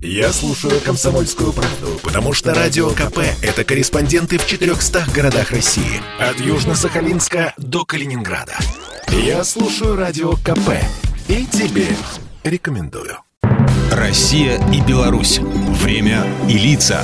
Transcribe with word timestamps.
Я 0.00 0.32
слушаю 0.32 0.80
«Комсомольскую 0.80 1.52
правду», 1.52 1.98
потому 2.04 2.32
что 2.32 2.54
«Радио 2.54 2.90
КП»— 2.90 3.18
это 3.42 3.64
корреспонденты 3.64 4.38
в 4.38 4.46
400 4.46 5.06
городах 5.12 5.50
России. 5.50 6.00
От 6.20 6.36
Южно-Сахалинска 6.36 7.52
до 7.56 7.84
Калининграда. 7.84 8.56
Я 9.08 9.42
слушаю 9.42 9.96
«Радио 9.96 10.34
КП» 10.34 10.70
и 11.26 11.44
тебе 11.46 11.88
рекомендую. 12.44 13.18
Россия 13.90 14.60
и 14.72 14.80
Беларусь. 14.80 15.40
Время 15.40 16.24
и 16.48 16.56
лица. 16.56 17.02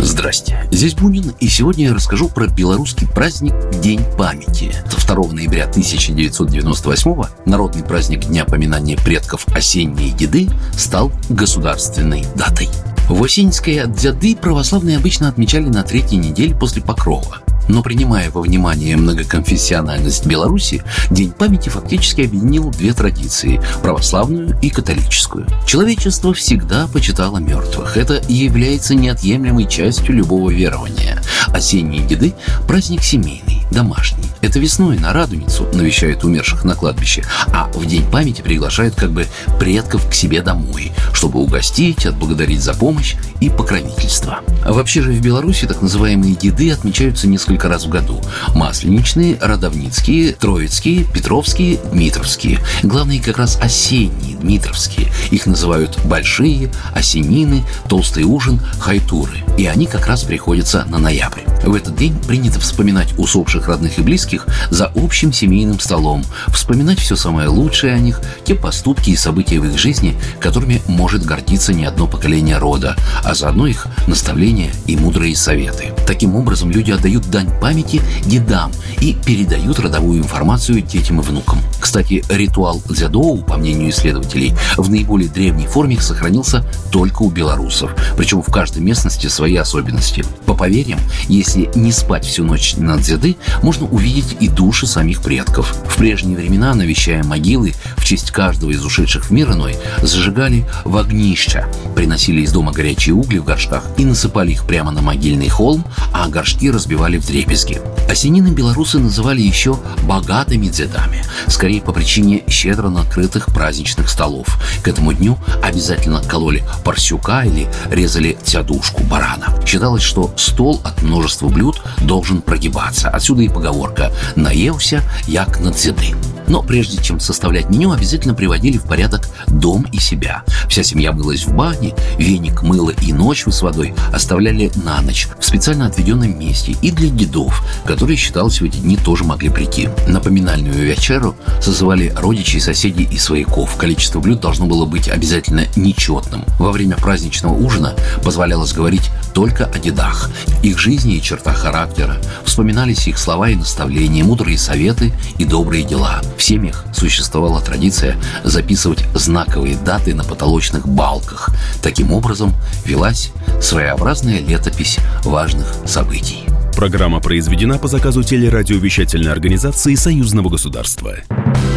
Здрасте, 0.00 0.68
здесь 0.70 0.94
Бунин, 0.94 1.34
и 1.40 1.48
сегодня 1.48 1.86
я 1.86 1.94
расскажу 1.94 2.28
про 2.28 2.46
белорусский 2.46 3.08
праздник 3.08 3.54
День 3.80 4.00
памяти. 4.16 4.72
2 4.90 5.16
ноября 5.32 5.64
1998 5.64 7.22
народный 7.46 7.82
праздник 7.82 8.26
Дня 8.26 8.44
поминания 8.44 8.96
предков 8.96 9.46
осенние 9.48 10.12
деды 10.12 10.48
стал 10.72 11.10
государственной 11.28 12.24
датой. 12.36 12.68
В 13.08 13.22
осенние 13.22 13.86
деды 13.88 14.36
православные 14.36 14.98
обычно 14.98 15.28
отмечали 15.28 15.68
на 15.68 15.82
третьей 15.82 16.18
неделе 16.18 16.54
после 16.54 16.80
Покрова. 16.80 17.38
Но 17.68 17.82
принимая 17.82 18.30
во 18.30 18.40
внимание 18.40 18.96
многоконфессиональность 18.96 20.26
Беларуси, 20.26 20.82
День 21.10 21.32
памяти 21.32 21.68
фактически 21.68 22.22
объединил 22.22 22.70
две 22.70 22.92
традиции– 22.92 23.60
православную 23.82 24.58
и 24.60 24.70
католическую. 24.70 25.46
Человечество 25.66 26.34
всегда 26.34 26.86
почитало 26.88 27.38
мертвых. 27.38 27.96
Это 27.96 28.22
является 28.28 28.94
неотъемлемой 28.94 29.66
частью 29.66 30.14
любого 30.14 30.50
верования. 30.50 31.22
Осенние 31.48 32.06
деды– 32.06 32.34
праздник 32.68 33.02
семейный, 33.02 33.47
домашний. 33.70 34.24
Это 34.40 34.58
весной 34.58 34.98
на 34.98 35.12
Радуницу 35.12 35.66
навещают 35.72 36.24
умерших 36.24 36.64
на 36.64 36.74
кладбище, 36.74 37.24
а 37.48 37.70
в 37.74 37.84
День 37.86 38.04
памяти 38.10 38.42
приглашают 38.42 38.94
как 38.94 39.10
бы 39.10 39.26
предков 39.58 40.08
к 40.08 40.14
себе 40.14 40.42
домой, 40.42 40.92
чтобы 41.12 41.40
угостить, 41.40 42.06
отблагодарить 42.06 42.62
за 42.62 42.74
помощь 42.74 43.16
и 43.40 43.50
покровительство. 43.50 44.40
Вообще 44.64 45.02
же 45.02 45.12
в 45.12 45.20
Беларуси 45.20 45.66
так 45.66 45.82
называемые 45.82 46.34
деды 46.34 46.70
отмечаются 46.70 47.28
несколько 47.28 47.68
раз 47.68 47.84
в 47.84 47.88
году. 47.88 48.20
Масленичные, 48.54 49.38
Родовницкие, 49.40 50.32
Троицкие, 50.32 51.04
Петровские, 51.04 51.78
Дмитровские. 51.92 52.60
Главные 52.82 53.20
как 53.20 53.38
раз 53.38 53.58
осенние, 53.60 54.36
Дмитровские. 54.36 55.08
Их 55.30 55.46
называют 55.46 55.98
большие, 56.04 56.70
осеннины, 56.94 57.64
толстый 57.88 58.24
ужин, 58.24 58.60
хайтуры. 58.78 59.38
И 59.56 59.66
они 59.66 59.86
как 59.86 60.06
раз 60.06 60.22
приходятся 60.24 60.84
на 60.88 60.98
ноябрь. 60.98 61.47
В 61.64 61.74
этот 61.74 61.96
день 61.96 62.16
принято 62.26 62.60
вспоминать 62.60 63.12
усопших 63.18 63.68
родных 63.68 63.98
и 63.98 64.02
близких 64.02 64.46
за 64.70 64.90
общим 64.94 65.32
семейным 65.32 65.80
столом, 65.80 66.24
вспоминать 66.48 66.98
все 66.98 67.16
самое 67.16 67.48
лучшее 67.48 67.94
о 67.94 67.98
них, 67.98 68.20
те 68.44 68.54
поступки 68.54 69.10
и 69.10 69.16
события 69.16 69.60
в 69.60 69.66
их 69.66 69.78
жизни, 69.78 70.18
которыми 70.40 70.82
может 70.86 71.24
гордиться 71.24 71.72
не 71.72 71.84
одно 71.84 72.06
поколение 72.06 72.58
рода, 72.58 72.96
а 73.24 73.34
заодно 73.34 73.66
их 73.66 73.86
наставления 74.08 74.72
и 74.86 74.96
мудрые 74.96 75.36
советы. 75.36 75.92
Таким 76.06 76.34
образом, 76.34 76.70
люди 76.70 76.90
отдают 76.90 77.30
дань 77.30 77.50
памяти 77.60 78.00
дедам 78.24 78.72
и 79.00 79.14
передают 79.14 79.78
родовую 79.78 80.20
информацию 80.20 80.80
детям 80.80 81.20
и 81.20 81.22
внукам. 81.22 81.60
Кстати, 81.78 82.24
ритуал 82.28 82.82
дзядоу, 82.88 83.38
по 83.38 83.56
мнению 83.56 83.90
исследователей, 83.90 84.54
в 84.76 84.90
наиболее 84.90 85.28
древней 85.28 85.66
форме 85.66 86.00
сохранился 86.00 86.64
только 86.90 87.22
у 87.22 87.30
белорусов, 87.30 87.94
причем 88.16 88.42
в 88.42 88.52
каждой 88.52 88.82
местности 88.82 89.26
свои 89.26 89.56
особенности. 89.56 90.24
По 90.46 90.54
поверьям, 90.54 90.98
если 91.28 91.70
не 91.74 91.92
спать 91.92 92.24
всю 92.24 92.44
ночь 92.44 92.74
на 92.76 92.96
дзяды, 92.96 93.36
можно 93.62 93.86
увидеть 93.86 94.36
и 94.40 94.48
души 94.48 94.86
самих 94.86 95.22
предков. 95.22 95.74
В 95.86 95.96
прежние 95.96 96.36
времена, 96.36 96.74
навещая 96.74 97.22
могилы, 97.22 97.74
в 97.96 98.04
честь 98.04 98.30
каждого 98.30 98.70
из 98.70 98.84
ушедших 98.84 99.26
в 99.26 99.30
мир 99.30 99.52
иной, 99.52 99.76
зажигали 100.02 100.66
в 100.84 100.96
огнища, 100.96 101.68
приносили 101.94 102.42
из 102.42 102.52
дома 102.52 102.72
горячие 102.72 103.14
угли 103.14 103.38
в 103.38 103.44
горшках 103.44 103.84
и 103.98 104.04
насыпали 104.04 104.52
их 104.52 104.64
прямо 104.64 104.90
на 104.92 105.02
могильный 105.02 105.48
холм, 105.48 105.84
а 106.12 106.28
горшки 106.28 106.70
разбивали 106.70 107.18
в 107.18 107.26
дребезги. 107.26 107.82
Осенины 108.08 108.48
белорусы 108.48 108.98
называли 108.98 109.42
еще 109.42 109.78
богатыми 110.04 110.68
дзедами, 110.68 111.22
скорее 111.48 111.82
по 111.82 111.92
причине 111.92 112.42
щедро 112.48 112.88
накрытых 112.88 113.46
праздничных 113.46 114.08
столов. 114.08 114.46
К 114.82 114.88
этому 114.88 115.12
дню 115.12 115.36
обязательно 115.62 116.22
кололи 116.22 116.64
парсюка 116.84 117.42
или 117.42 117.68
резали 117.90 118.38
тядушку 118.42 119.02
барана. 119.04 119.54
Считалось, 119.66 120.02
что 120.02 120.32
стол 120.36 120.80
от 120.84 121.02
множества 121.02 121.48
блюд 121.48 121.82
должен 122.00 122.40
прогибаться. 122.40 123.10
Отсюда 123.10 123.42
и 123.42 123.48
поговорка 123.48 124.12
«наелся, 124.36 125.02
як 125.26 125.60
на 125.60 125.72
дзеды». 125.72 126.14
Но 126.48 126.62
прежде 126.62 127.02
чем 127.02 127.20
составлять 127.20 127.70
меню, 127.70 127.92
обязательно 127.92 128.34
приводили 128.34 128.78
в 128.78 128.84
порядок 128.84 129.28
дом 129.48 129.86
и 129.92 129.98
себя. 129.98 130.42
Вся 130.68 130.82
семья 130.82 131.12
мылась 131.12 131.46
в 131.46 131.54
бане, 131.54 131.94
веник, 132.18 132.62
мыло 132.62 132.90
и 132.90 133.12
ночью 133.12 133.52
с 133.52 133.62
водой 133.62 133.94
оставляли 134.12 134.70
на 134.84 135.00
ночь 135.02 135.28
в 135.38 135.44
специально 135.44 135.86
отведенном 135.86 136.38
месте 136.38 136.76
и 136.82 136.90
для 136.90 137.08
дедов, 137.08 137.62
которые, 137.84 138.16
считалось, 138.16 138.60
в 138.60 138.64
эти 138.64 138.78
дни 138.78 138.96
тоже 138.96 139.24
могли 139.24 139.48
прийти. 139.48 139.88
На 140.06 140.20
поминальную 140.20 140.74
вечеру 140.74 141.36
созывали 141.60 142.12
родичей, 142.16 142.60
соседей 142.60 143.08
и 143.10 143.18
свояков. 143.18 143.76
Количество 143.76 144.20
блюд 144.20 144.40
должно 144.40 144.66
было 144.66 144.86
быть 144.86 145.08
обязательно 145.08 145.64
нечетным. 145.76 146.44
Во 146.58 146.72
время 146.72 146.96
праздничного 146.96 147.54
ужина 147.54 147.94
позволялось 148.24 148.72
говорить 148.72 149.10
только 149.34 149.66
о 149.66 149.78
дедах, 149.78 150.30
их 150.62 150.78
жизни 150.78 151.16
и 151.16 151.22
чертах 151.22 151.58
характера. 151.58 152.16
Вспоминались 152.44 153.06
их 153.06 153.18
слова 153.18 153.48
и 153.50 153.54
наставления, 153.54 154.24
мудрые 154.24 154.58
советы 154.58 155.12
и 155.38 155.44
добрые 155.44 155.84
дела. 155.84 156.20
В 156.38 156.42
семьях 156.42 156.84
существовала 156.94 157.60
традиция 157.60 158.16
записывать 158.44 159.04
знаковые 159.12 159.76
даты 159.76 160.14
на 160.14 160.22
потолочных 160.22 160.86
балках. 160.86 161.50
Таким 161.82 162.12
образом, 162.12 162.54
велась 162.86 163.32
своеобразная 163.60 164.38
летопись 164.38 164.98
важных 165.24 165.74
событий. 165.84 166.44
Программа 166.76 167.18
произведена 167.18 167.76
по 167.76 167.88
заказу 167.88 168.22
телерадиовещательной 168.22 169.32
организации 169.32 169.96
Союзного 169.96 170.48
государства. 170.48 171.16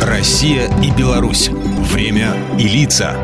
Россия 0.03 0.69
и 0.83 0.91
Беларусь. 0.91 1.49
Время 1.91 2.35
и 2.59 2.67
лица. 2.67 3.17